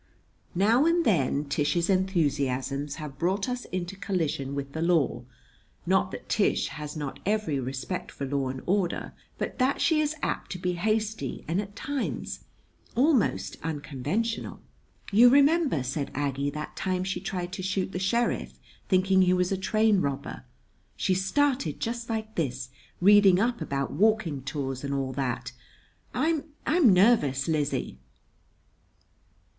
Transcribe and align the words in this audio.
[Now 0.55 0.85
and 0.87 1.05
then 1.05 1.45
Tish's 1.45 1.87
enthusiasms 1.87 2.95
have 2.95 3.19
brought 3.19 3.47
us 3.47 3.65
into 3.65 3.95
collision 3.95 4.55
with 4.55 4.73
the 4.73 4.81
law 4.81 5.25
not 5.85 6.09
that 6.09 6.27
Tish 6.27 6.69
has 6.69 6.97
not 6.97 7.19
every 7.23 7.59
respect 7.59 8.11
for 8.11 8.25
law 8.25 8.47
and 8.47 8.63
order, 8.65 9.13
but 9.37 9.59
that 9.59 9.79
she 9.79 10.01
is 10.01 10.15
apt 10.23 10.51
to 10.53 10.57
be 10.57 10.73
hasty 10.73 11.45
and 11.47 11.61
at 11.61 11.75
times 11.75 12.39
almost 12.95 13.57
unconventional.] 13.61 14.59
"You 15.11 15.29
remember," 15.29 15.83
said 15.83 16.09
Aggie, 16.15 16.49
"that 16.49 16.75
time 16.75 17.03
she 17.03 17.21
tried 17.21 17.51
to 17.53 17.61
shoot 17.61 17.91
the 17.91 17.99
sheriff, 17.99 18.57
thinking 18.89 19.21
he 19.21 19.33
was 19.33 19.51
a 19.51 19.55
train 19.55 20.01
robber? 20.01 20.45
She 20.97 21.13
started 21.13 21.79
just 21.79 22.09
like 22.09 22.33
this 22.33 22.69
reading 23.01 23.39
up 23.39 23.61
about 23.61 23.93
walking 23.93 24.41
tours, 24.41 24.83
and 24.83 24.95
all 24.95 25.13
that. 25.13 25.51
I 26.11 26.41
I'm 26.65 26.91
nervous, 26.91 27.47
Lizzie." 27.47 27.99